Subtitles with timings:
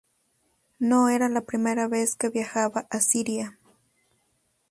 [0.79, 3.59] No era la primera vez que viajaba a Siria.